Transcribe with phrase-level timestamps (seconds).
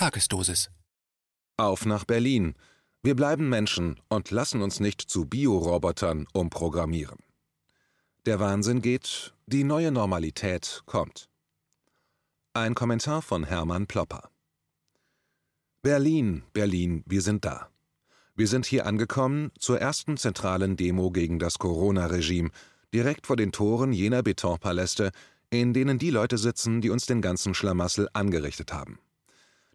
[0.00, 0.70] Tagesdosis.
[1.58, 2.54] Auf nach Berlin.
[3.02, 7.18] Wir bleiben Menschen und lassen uns nicht zu Biorobotern umprogrammieren.
[8.24, 11.28] Der Wahnsinn geht, die neue Normalität kommt.
[12.54, 14.30] Ein Kommentar von Hermann Plopper.
[15.82, 17.68] Berlin, Berlin, wir sind da.
[18.34, 22.48] Wir sind hier angekommen zur ersten zentralen Demo gegen das Corona-Regime,
[22.94, 25.10] direkt vor den Toren jener Betonpaläste,
[25.50, 28.98] in denen die Leute sitzen, die uns den ganzen Schlamassel angerichtet haben.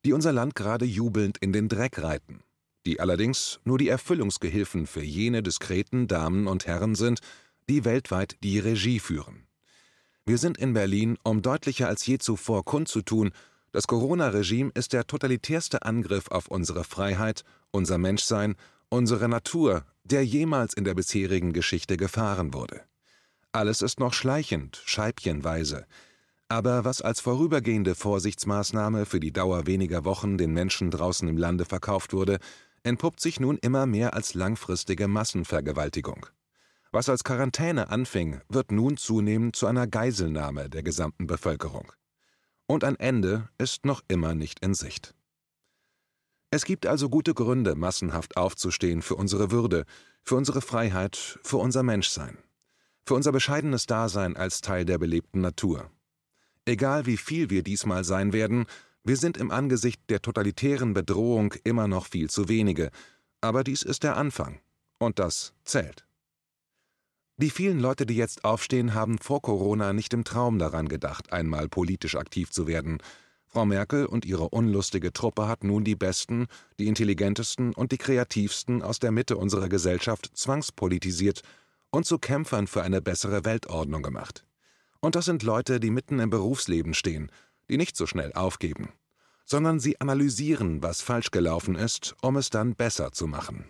[0.06, 2.44] Die unser Land gerade jubelnd in den Dreck reiten.
[2.86, 7.22] Die allerdings nur die Erfüllungsgehilfen für jene diskreten Damen und Herren sind,
[7.68, 9.48] die weltweit die Regie führen.
[10.24, 13.32] Wir sind in Berlin, um deutlicher als je zuvor kundzutun,
[13.72, 18.56] das Corona-Regime ist der totalitärste Angriff auf unsere Freiheit, unser Menschsein,
[18.90, 22.84] unsere Natur, der jemals in der bisherigen Geschichte gefahren wurde.
[23.52, 25.88] Alles ist noch schleichend, scheibchenweise.
[26.48, 31.66] Aber was als vorübergehende Vorsichtsmaßnahme für die Dauer weniger Wochen den Menschen draußen im Lande
[31.66, 32.40] verkauft wurde,
[32.84, 36.28] entpuppt sich nun immer mehr als langfristige Massenvergewaltigung.
[36.92, 41.92] Was als Quarantäne anfing, wird nun zunehmend zu einer Geiselnahme der gesamten Bevölkerung.
[42.68, 45.16] Und ein Ende ist noch immer nicht in Sicht.
[46.52, 49.86] Es gibt also gute Gründe, massenhaft aufzustehen für unsere Würde,
[50.24, 52.38] für unsere Freiheit, für unser Menschsein
[53.08, 55.92] für unser bescheidenes Dasein als Teil der belebten Natur.
[56.66, 58.66] Egal wie viel wir diesmal sein werden,
[59.04, 62.90] wir sind im Angesicht der totalitären Bedrohung immer noch viel zu wenige,
[63.40, 64.60] aber dies ist der Anfang,
[64.98, 66.08] und das zählt.
[67.38, 71.70] Die vielen Leute, die jetzt aufstehen, haben vor Corona nicht im Traum daran gedacht, einmal
[71.70, 72.98] politisch aktiv zu werden.
[73.46, 76.48] Frau Merkel und ihre unlustige Truppe hat nun die besten,
[76.80, 81.42] die intelligentesten und die kreativsten aus der Mitte unserer Gesellschaft zwangspolitisiert
[81.92, 84.46] und zu Kämpfern für eine bessere Weltordnung gemacht.
[85.06, 87.32] Und das sind Leute, die mitten im Berufsleben stehen,
[87.70, 88.90] die nicht so schnell aufgeben,
[89.46, 93.70] sondern sie analysieren, was falsch gelaufen ist, um es dann besser zu machen.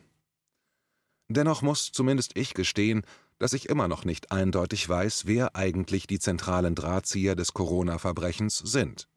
[1.28, 3.02] Dennoch muss zumindest ich gestehen,
[3.38, 9.10] dass ich immer noch nicht eindeutig weiß, wer eigentlich die zentralen Drahtzieher des Corona-Verbrechens sind.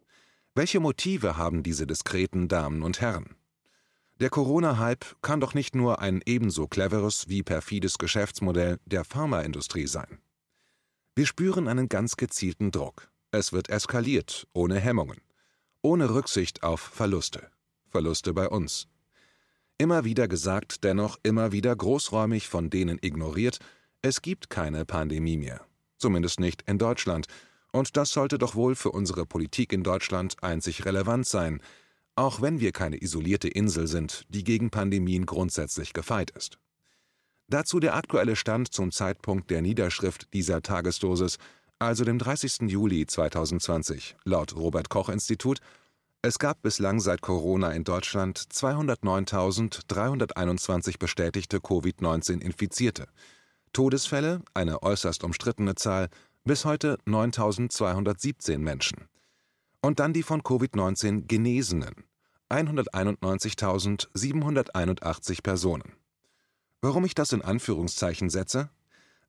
[0.57, 3.37] Welche Motive haben diese diskreten Damen und Herren?
[4.19, 10.19] Der Corona-Hype kann doch nicht nur ein ebenso cleveres wie perfides Geschäftsmodell der Pharmaindustrie sein.
[11.19, 13.11] Wir spüren einen ganz gezielten Druck.
[13.33, 15.21] Es wird eskaliert, ohne Hemmungen,
[15.83, 17.51] ohne Rücksicht auf Verluste.
[17.89, 18.87] Verluste bei uns.
[19.79, 23.59] Immer wieder gesagt, dennoch immer wieder großräumig von denen ignoriert,
[24.01, 25.67] es gibt keine Pandemie mehr.
[25.97, 27.27] Zumindest nicht in Deutschland.
[27.73, 31.61] Und das sollte doch wohl für unsere Politik in Deutschland einzig relevant sein,
[32.15, 36.61] auch wenn wir keine isolierte Insel sind, die gegen Pandemien grundsätzlich gefeit ist.
[37.51, 41.39] Dazu der aktuelle Stand zum Zeitpunkt der Niederschrift dieser Tagesdosis,
[41.79, 42.71] also dem 30.
[42.71, 45.61] Juli 2020, laut Robert Koch Institut,
[46.21, 53.07] es gab bislang seit Corona in Deutschland 209.321 bestätigte Covid-19-Infizierte.
[53.73, 56.11] Todesfälle, eine äußerst umstrittene Zahl,
[56.45, 59.09] bis heute 9.217 Menschen.
[59.81, 61.95] Und dann die von Covid-19 Genesenen,
[62.51, 65.98] 191.781 Personen.
[66.81, 68.71] Warum ich das in Anführungszeichen setze?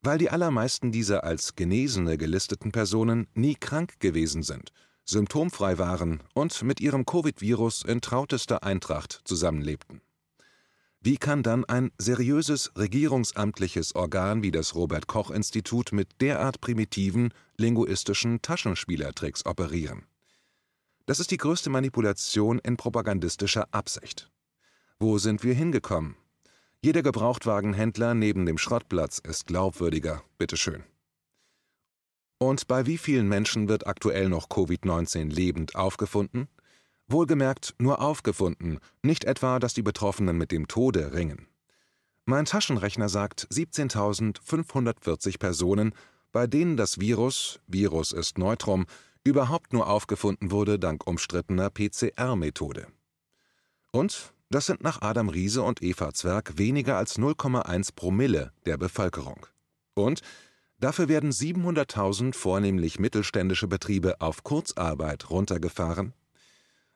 [0.02, 4.72] Weil die allermeisten dieser als Genesene gelisteten Personen nie krank gewesen sind,
[5.04, 10.02] symptomfrei waren und mit ihrem Covid-Virus in trautester Eintracht zusammenlebten.
[11.02, 17.34] Wie kann dann ein seriöses regierungsamtliches Organ wie das Robert Koch Institut mit derart primitiven
[17.58, 20.06] linguistischen Taschenspielertricks operieren?
[21.06, 24.30] Das ist die größte Manipulation in propagandistischer Absicht.
[25.00, 26.16] Wo sind wir hingekommen?
[26.82, 30.84] Jeder Gebrauchtwagenhändler neben dem Schrottplatz ist glaubwürdiger, bitteschön.
[32.38, 36.48] Und bei wie vielen Menschen wird aktuell noch Covid-19 lebend aufgefunden?
[37.08, 41.48] Wohlgemerkt nur aufgefunden, nicht etwa, dass die Betroffenen mit dem Tode ringen.
[42.24, 45.94] Mein Taschenrechner sagt 17.540 Personen,
[46.32, 48.86] bei denen das Virus, Virus ist Neutrum,
[49.26, 52.88] überhaupt nur aufgefunden wurde dank umstrittener PCR-Methode.
[53.92, 59.46] Und das sind nach Adam Riese und Eva Zwerg weniger als 0,1 Promille der Bevölkerung.
[59.94, 60.22] Und
[60.80, 66.14] dafür werden 700.000 vornehmlich mittelständische Betriebe auf Kurzarbeit runtergefahren.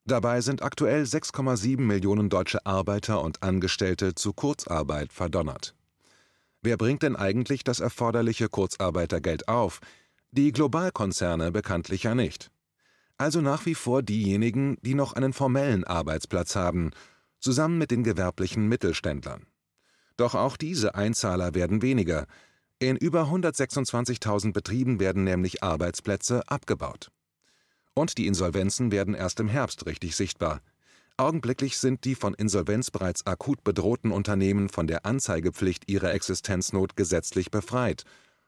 [0.06, 5.76] Dabei sind aktuell 6,7 Millionen deutsche Arbeiter und Angestellte zu Kurzarbeit verdonnert.
[6.62, 9.80] Wer bringt denn eigentlich das erforderliche Kurzarbeitergeld auf,
[10.32, 12.50] die Globalkonzerne bekanntlich ja nicht.
[13.18, 16.92] Also nach wie vor diejenigen, die noch einen formellen Arbeitsplatz haben,
[17.44, 19.46] zusammen mit den gewerblichen Mittelständlern.
[20.18, 22.26] Doch auch diese Einzahler werden weniger.
[22.80, 27.10] In über 126.000 Betrieben werden nämlich Arbeitsplätze abgebaut.
[27.94, 30.62] Und die Insolvenzen werden erst im Herbst richtig sichtbar.
[31.18, 37.52] Augenblicklich sind die von Insolvenz bereits akut bedrohten Unternehmen von der Anzeigepflicht ihrer Existenznot gesetzlich
[37.52, 38.04] befreit.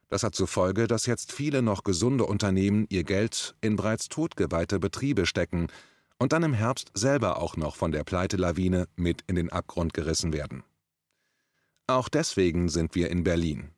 [0.07, 4.79] Das hat zur Folge, dass jetzt viele noch gesunde Unternehmen ihr Geld in bereits totgeweihte
[4.79, 5.67] Betriebe stecken
[6.17, 10.33] und dann im Herbst selber auch noch von der Pleitelawine mit in den Abgrund gerissen
[10.33, 10.63] werden.
[11.87, 13.71] Auch deswegen sind wir in Berlin.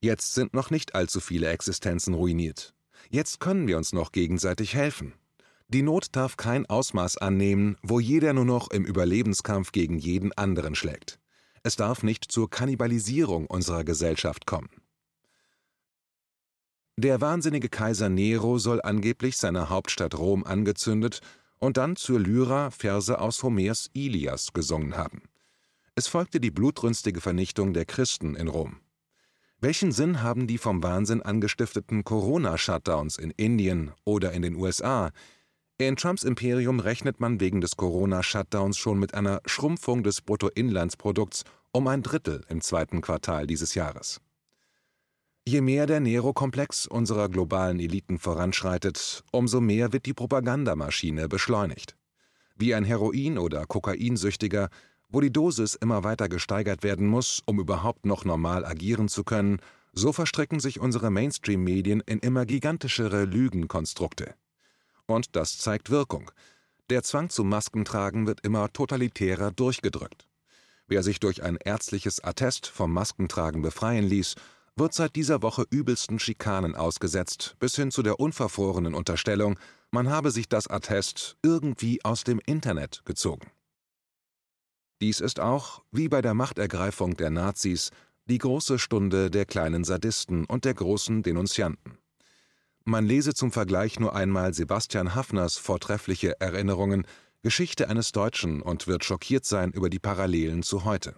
[0.00, 2.74] Jetzt sind noch nicht allzu viele Existenzen ruiniert.
[3.08, 5.14] Jetzt können wir uns noch gegenseitig helfen.
[5.68, 10.74] Die Not darf kein Ausmaß annehmen, wo jeder nur noch im Überlebenskampf gegen jeden anderen
[10.74, 11.18] schlägt.
[11.62, 14.68] Es darf nicht zur Kannibalisierung unserer Gesellschaft kommen.
[17.02, 21.18] Der wahnsinnige Kaiser Nero soll angeblich seine Hauptstadt Rom angezündet
[21.58, 25.22] und dann zur Lyra Verse aus Homers Ilias gesungen haben.
[25.96, 28.76] Es folgte die blutrünstige Vernichtung der Christen in Rom.
[29.58, 35.10] Welchen Sinn haben die vom Wahnsinn angestifteten Corona-Shutdowns in Indien oder in den USA,
[35.78, 41.88] in Trumps Imperium rechnet man wegen des Corona-Shutdowns schon mit einer Schrumpfung des Bruttoinlandsprodukts um
[41.88, 44.20] ein Drittel im zweiten Quartal dieses Jahres.
[45.44, 51.96] Je mehr der Nero-Komplex unserer globalen Eliten voranschreitet, umso mehr wird die Propagandamaschine beschleunigt.
[52.54, 54.68] Wie ein Heroin- oder Kokainsüchtiger,
[55.08, 59.58] wo die Dosis immer weiter gesteigert werden muss, um überhaupt noch normal agieren zu können,
[59.92, 64.34] so verstricken sich unsere Mainstream-Medien in immer gigantischere Lügenkonstrukte.
[65.06, 66.30] Und das zeigt Wirkung.
[66.88, 70.28] Der Zwang zum Maskentragen wird immer totalitärer durchgedrückt.
[70.86, 74.36] Wer sich durch ein ärztliches Attest vom Maskentragen befreien ließ,
[74.76, 79.58] wird seit dieser Woche übelsten Schikanen ausgesetzt, bis hin zu der unverfrorenen Unterstellung,
[79.90, 83.50] man habe sich das Attest irgendwie aus dem Internet gezogen.
[85.02, 87.90] Dies ist auch, wie bei der Machtergreifung der Nazis,
[88.26, 91.98] die große Stunde der kleinen Sadisten und der großen Denunzianten.
[92.84, 97.06] Man lese zum Vergleich nur einmal Sebastian Haffners vortreffliche Erinnerungen
[97.42, 101.16] Geschichte eines Deutschen und wird schockiert sein über die Parallelen zu heute.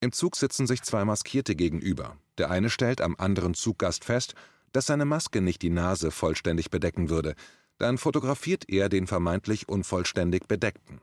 [0.00, 2.16] Im Zug sitzen sich zwei Maskierte gegenüber.
[2.38, 4.34] Der eine stellt am anderen Zuggast fest,
[4.72, 7.34] dass seine Maske nicht die Nase vollständig bedecken würde.
[7.76, 11.00] Dann fotografiert er den vermeintlich unvollständig Bedeckten.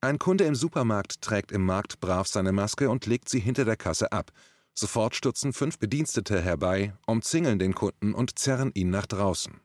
[0.00, 3.76] Ein Kunde im Supermarkt trägt im Markt brav seine Maske und legt sie hinter der
[3.76, 4.30] Kasse ab.
[4.72, 9.60] Sofort stürzen fünf Bedienstete herbei, umzingeln den Kunden und zerren ihn nach draußen.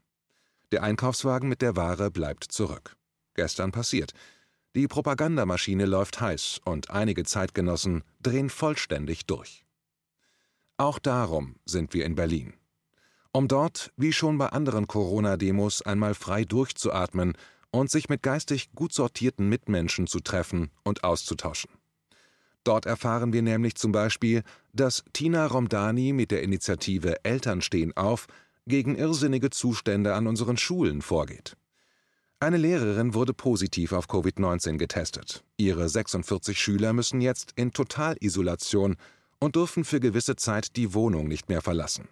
[0.72, 2.96] Der Einkaufswagen mit der Ware bleibt zurück.
[3.34, 4.14] Gestern passiert.
[4.74, 9.66] Die Propagandamaschine läuft heiß und einige Zeitgenossen drehen vollständig durch.
[10.78, 12.54] Auch darum sind wir in Berlin.
[13.34, 17.34] Um dort, wie schon bei anderen Corona-Demos, einmal frei durchzuatmen
[17.72, 21.72] und sich mit geistig gut sortierten Mitmenschen zu treffen und auszutauschen.
[22.64, 28.28] Dort erfahren wir nämlich zum Beispiel, dass Tina Romdani mit der Initiative Eltern stehen auf
[28.68, 31.58] gegen irrsinnige Zustände an unseren Schulen vorgeht.
[32.44, 35.44] Eine Lehrerin wurde positiv auf Covid-19 getestet.
[35.58, 38.96] Ihre 46 Schüler müssen jetzt in Totalisolation
[39.40, 42.08] und dürfen für gewisse Zeit die Wohnung nicht mehr verlassen.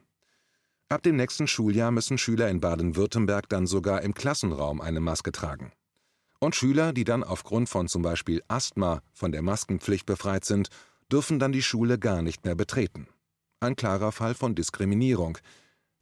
[0.87, 5.71] Ab dem nächsten Schuljahr müssen Schüler in Baden-Württemberg dann sogar im Klassenraum eine Maske tragen.
[6.37, 10.69] Und Schüler, die dann aufgrund von zum Beispiel Asthma von der Maskenpflicht befreit sind,
[11.11, 13.07] dürfen dann die Schule gar nicht mehr betreten.
[13.61, 15.39] Ein klarer Fall von Diskriminierung.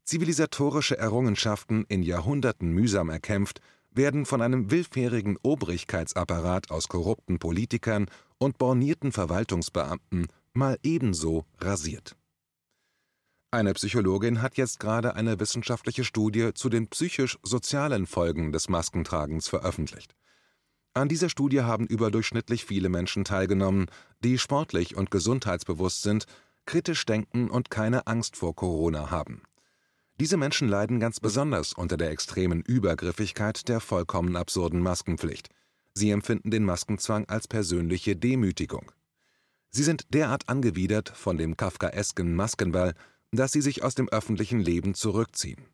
[0.04, 3.62] Zivilisatorische Errungenschaften in Jahrhunderten mühsam erkämpft,
[3.98, 12.16] werden von einem willfährigen Obrigkeitsapparat aus korrupten Politikern und bornierten Verwaltungsbeamten mal ebenso rasiert.
[13.50, 20.16] Eine Psychologin hat jetzt gerade eine wissenschaftliche Studie zu den psychisch-sozialen Folgen des Maskentragens veröffentlicht.
[20.94, 23.86] An dieser Studie haben überdurchschnittlich viele Menschen teilgenommen,
[24.24, 26.26] die sportlich und gesundheitsbewusst sind,
[26.66, 29.44] kritisch denken und keine Angst vor Corona haben.
[30.20, 35.50] Diese Menschen leiden ganz besonders unter der extremen Übergriffigkeit der vollkommen absurden Maskenpflicht.
[35.94, 38.92] Sie empfinden den Maskenzwang als persönliche Demütigung.
[39.70, 42.96] Sie sind derart angewidert von dem kafkaesken Maskenball,
[43.32, 45.68] dass sie sich aus dem öffentlichen Leben zurückziehen.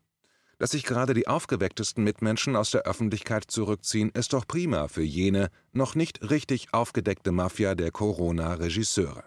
[0.58, 5.52] Dass sich gerade die aufgewecktesten Mitmenschen aus der Öffentlichkeit zurückziehen, ist doch prima für jene
[5.72, 9.24] noch nicht richtig aufgedeckte Mafia der Corona-Regisseure.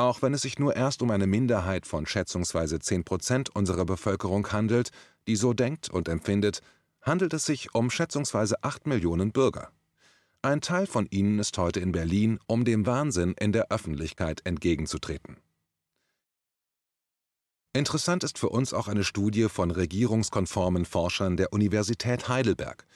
[0.00, 4.50] Auch wenn es sich nur erst um eine Minderheit von schätzungsweise 10 Prozent unserer Bevölkerung
[4.50, 4.92] handelt,
[5.28, 6.62] die so denkt und empfindet,
[7.02, 9.70] handelt es sich um schätzungsweise 8 Millionen Bürger.
[10.40, 15.36] Ein Teil von ihnen ist heute in Berlin, um dem Wahnsinn in der Öffentlichkeit entgegenzutreten.
[17.74, 22.86] Interessant ist für uns auch eine Studie von regierungskonformen Forschern der Universität Heidelberg.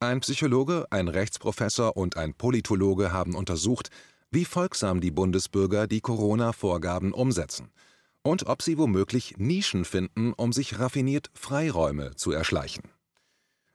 [0.00, 3.90] Ein Psychologe, ein Rechtsprofessor und ein Politologe haben untersucht,
[4.30, 7.70] wie folgsam die Bundesbürger die Corona-Vorgaben umsetzen
[8.22, 12.84] und ob sie womöglich Nischen finden, um sich raffiniert Freiräume zu erschleichen.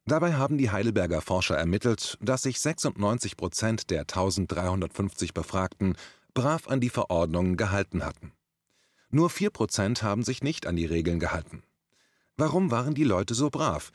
[0.06, 5.96] Dabei haben die Heidelberger Forscher ermittelt, dass sich 96 Prozent der 1350 Befragten
[6.34, 8.34] brav an die Verordnungen gehalten hatten.
[9.10, 11.64] Nur 4 Prozent haben sich nicht an die Regeln gehalten.
[12.36, 13.92] Warum waren die Leute so brav?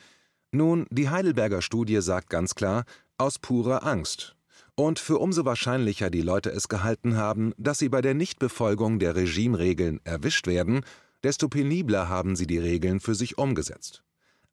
[0.50, 2.84] Nun, die Heidelberger Studie sagt ganz klar,
[3.18, 4.37] aus purer Angst.
[4.78, 9.16] Und für umso wahrscheinlicher die Leute es gehalten haben, dass sie bei der Nichtbefolgung der
[9.16, 10.84] Regimeregeln erwischt werden,
[11.24, 14.04] desto penibler haben sie die Regeln für sich umgesetzt.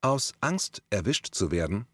[0.01, 1.85] Aus Angst erwischt zu werden?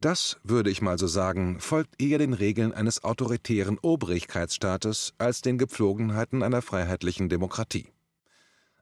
[0.00, 5.58] Das, würde ich mal so sagen, folgt eher den Regeln eines autoritären Obrigkeitsstaates als den
[5.58, 7.88] Gepflogenheiten einer freiheitlichen Demokratie.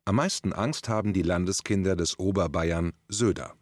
[0.05, 3.55] Am meisten Angst haben die Landeskinder des Oberbayern Söder.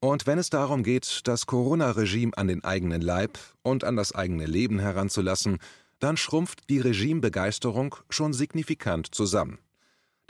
[0.00, 4.46] Und wenn es darum geht, das Corona-Regime an den eigenen Leib und an das eigene
[4.46, 5.58] Leben heranzulassen,
[5.98, 9.58] dann schrumpft die Regimebegeisterung schon signifikant zusammen.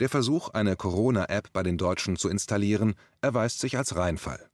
[0.01, 4.49] Der Versuch, eine Corona-App bei den Deutschen zu installieren, erweist sich als Reinfall.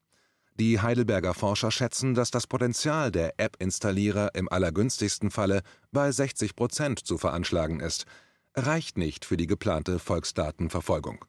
[0.60, 7.00] Die Heidelberger Forscher schätzen, dass das Potenzial der App-Installierer im allergünstigsten Falle bei 60 Prozent
[7.00, 8.06] zu veranschlagen ist.
[8.56, 11.26] Reicht nicht für die geplante Volksdatenverfolgung.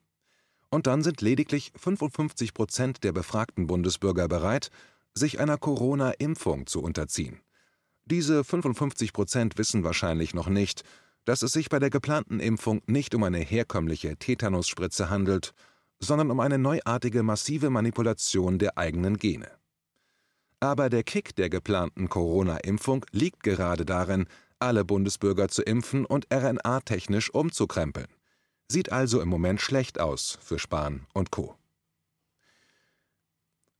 [0.71, 4.71] Und dann sind lediglich 55 Prozent der befragten Bundesbürger bereit,
[5.15, 7.41] sich einer Corona-Impfung zu unterziehen.
[8.05, 10.83] Diese 55 Prozent wissen wahrscheinlich noch nicht,
[11.25, 15.53] dass es sich bei der geplanten Impfung nicht um eine herkömmliche Tetanusspritze handelt,
[16.01, 19.51] sondern um eine neuartige massive Manipulation der eigenen Gene.
[20.61, 24.27] Aber der Kick der geplanten Corona-Impfung liegt gerade darin,
[24.59, 28.09] alle Bundesbürger zu impfen und RNA-technisch umzukrempeln.
[28.71, 31.57] Sieht also im Moment schlecht aus für Spahn und Co.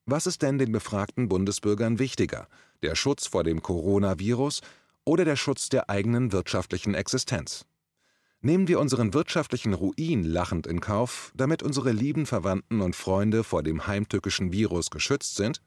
[0.07, 2.49] Was ist denn den befragten Bundesbürgern wichtiger,
[2.81, 4.63] der Schutz vor dem Coronavirus
[5.05, 7.67] oder der Schutz der eigenen wirtschaftlichen Existenz?
[8.41, 13.63] Nehmen wir unseren wirtschaftlichen Ruin lachend in Kauf, damit unsere lieben Verwandten und Freunde vor
[13.63, 15.61] dem heimtückischen Virus geschützt sind?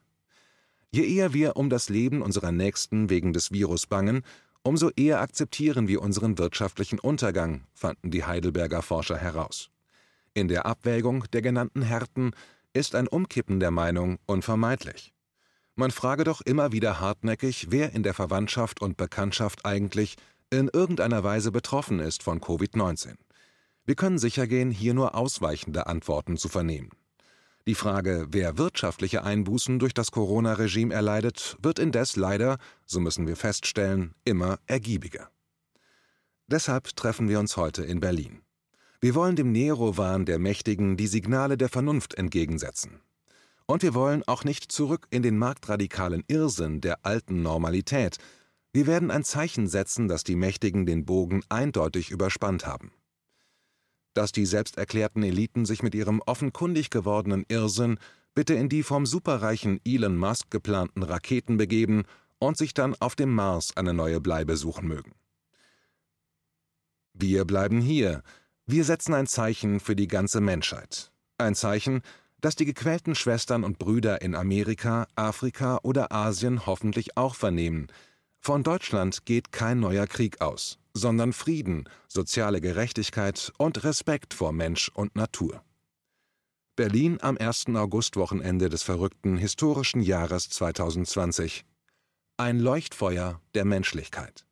[0.89, 4.23] Je eher wir um das Leben unserer Nächsten wegen des Virus bangen,
[4.63, 9.71] Umso eher akzeptieren wir unseren wirtschaftlichen Untergang, fanden die Heidelberger Forscher heraus.
[10.33, 12.31] In der Abwägung der genannten Härten
[12.73, 15.13] ist ein Umkippen der Meinung unvermeidlich.
[15.75, 20.15] Man frage doch immer wieder hartnäckig, wer in der Verwandtschaft und Bekanntschaft eigentlich
[20.51, 23.15] in irgendeiner Weise betroffen ist von Covid-19.
[23.85, 26.91] Wir können sichergehen, hier nur ausweichende Antworten zu vernehmen.
[27.67, 33.35] Die Frage, wer wirtschaftliche Einbußen durch das Corona-Regime erleidet, wird indes leider, so müssen wir
[33.35, 35.29] feststellen, immer ergiebiger.
[36.47, 38.41] Deshalb treffen wir uns heute in Berlin.
[38.99, 42.99] Wir wollen dem Nero-Wahn der Mächtigen die Signale der Vernunft entgegensetzen.
[43.67, 48.17] Und wir wollen auch nicht zurück in den marktradikalen Irrsinn der alten Normalität.
[48.73, 52.91] Wir werden ein Zeichen setzen, dass die Mächtigen den Bogen eindeutig überspannt haben
[54.13, 57.97] dass die selbsterklärten Eliten sich mit ihrem offenkundig gewordenen Irrsinn
[58.33, 62.03] bitte in die vom superreichen Elon Musk geplanten Raketen begeben
[62.39, 65.13] und sich dann auf dem Mars eine neue Bleibe suchen mögen.
[67.13, 68.23] Wir bleiben hier.
[68.65, 71.11] Wir setzen ein Zeichen für die ganze Menschheit.
[71.37, 72.01] Ein Zeichen,
[72.39, 77.87] das die gequälten Schwestern und Brüder in Amerika, Afrika oder Asien hoffentlich auch vernehmen.
[78.39, 84.89] Von Deutschland geht kein neuer Krieg aus sondern Frieden, soziale Gerechtigkeit und Respekt vor Mensch
[84.93, 85.63] und Natur.
[86.75, 87.67] Berlin am 1.
[87.75, 91.65] Augustwochenende des verrückten historischen Jahres 2020.
[92.37, 94.45] Ein Leuchtfeuer der Menschlichkeit.